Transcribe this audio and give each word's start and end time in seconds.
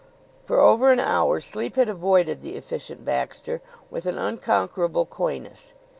For 0.45 0.59
over 0.59 0.91
an 0.91 0.99
hour 0.99 1.39
sleep 1.39 1.75
had 1.75 1.87
avoided 1.87 2.41
the 2.41 2.55
Efficient 2.55 3.05
Baxter 3.05 3.61
with 3.91 4.07
an 4.07 4.17
unconquerable 4.17 5.05
coyness. 5.05 5.73